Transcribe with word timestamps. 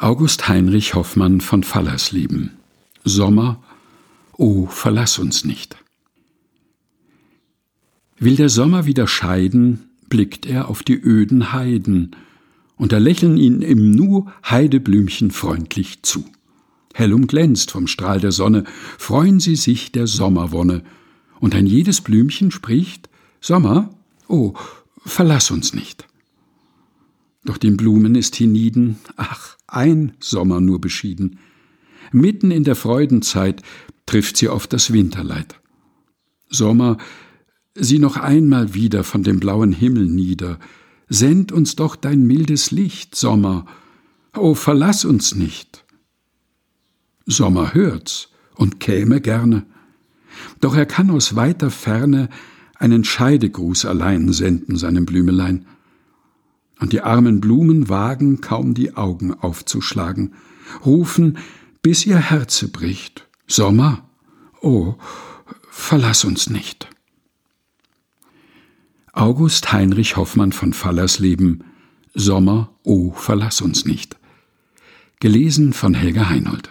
August 0.00 0.48
Heinrich 0.48 0.94
Hoffmann 0.94 1.40
von 1.40 1.64
Fallersleben 1.64 2.52
Sommer, 3.02 3.60
oh, 4.36 4.66
verlass 4.66 5.18
uns 5.18 5.44
nicht. 5.44 5.76
Will 8.16 8.36
der 8.36 8.48
Sommer 8.48 8.86
wieder 8.86 9.08
scheiden, 9.08 9.90
blickt 10.08 10.46
er 10.46 10.68
auf 10.68 10.84
die 10.84 10.94
öden 10.94 11.52
Heiden, 11.52 12.14
und 12.76 12.92
da 12.92 12.98
lächeln 12.98 13.38
ihn 13.38 13.60
im 13.60 13.90
Nu 13.90 14.28
Heideblümchen 14.48 15.32
freundlich 15.32 16.02
zu. 16.02 16.24
Hell 16.94 17.12
umglänzt 17.12 17.72
vom 17.72 17.88
Strahl 17.88 18.20
der 18.20 18.32
Sonne, 18.32 18.62
freuen 18.98 19.40
sie 19.40 19.56
sich 19.56 19.90
der 19.90 20.06
Sommerwonne, 20.06 20.84
und 21.40 21.56
ein 21.56 21.66
jedes 21.66 22.02
Blümchen 22.02 22.52
spricht 22.52 23.08
Sommer, 23.40 23.90
oh, 24.28 24.54
verlass 25.04 25.50
uns 25.50 25.74
nicht. 25.74 26.06
Doch 27.44 27.56
den 27.56 27.76
Blumen 27.76 28.14
ist 28.14 28.36
hienieden, 28.36 28.98
ach, 29.16 29.57
ein 29.68 30.14
Sommer 30.18 30.60
nur 30.60 30.80
beschieden. 30.80 31.38
Mitten 32.10 32.50
in 32.50 32.64
der 32.64 32.74
Freudenzeit 32.74 33.62
trifft 34.06 34.36
sie 34.36 34.48
oft 34.48 34.72
das 34.72 34.92
Winterleid. 34.92 35.60
Sommer, 36.48 36.96
sieh 37.74 37.98
noch 37.98 38.16
einmal 38.16 38.74
wieder 38.74 39.04
von 39.04 39.22
dem 39.22 39.38
blauen 39.38 39.72
Himmel 39.72 40.06
nieder, 40.06 40.58
send 41.08 41.52
uns 41.52 41.76
doch 41.76 41.94
dein 41.94 42.26
mildes 42.26 42.70
Licht, 42.70 43.14
Sommer, 43.14 43.66
oh, 44.36 44.54
verlass 44.54 45.04
uns 45.04 45.34
nicht. 45.34 45.84
Sommer 47.26 47.74
hört's 47.74 48.30
und 48.54 48.80
käme 48.80 49.20
gerne, 49.20 49.66
doch 50.60 50.74
er 50.74 50.86
kann 50.86 51.10
aus 51.10 51.36
weiter 51.36 51.70
Ferne 51.70 52.28
einen 52.78 53.04
Scheidegruß 53.04 53.84
allein 53.84 54.32
senden 54.32 54.76
seinem 54.76 55.04
Blümelein. 55.04 55.66
Und 56.80 56.92
die 56.92 57.00
armen 57.00 57.40
Blumen 57.40 57.88
wagen 57.88 58.40
kaum 58.40 58.74
die 58.74 58.96
Augen 58.96 59.34
aufzuschlagen, 59.34 60.34
rufen, 60.84 61.38
bis 61.82 62.06
ihr 62.06 62.18
Herze 62.18 62.68
bricht, 62.68 63.26
Sommer, 63.46 64.08
oh, 64.60 64.94
verlass 65.70 66.24
uns 66.24 66.50
nicht. 66.50 66.88
August 69.12 69.72
Heinrich 69.72 70.16
Hoffmann 70.16 70.52
von 70.52 70.72
Fallersleben 70.72 71.64
Sommer, 72.14 72.70
oh, 72.84 73.12
verlass 73.12 73.60
uns 73.60 73.84
nicht. 73.84 74.16
Gelesen 75.20 75.72
von 75.72 75.94
Helga 75.94 76.28
Heinold. 76.28 76.70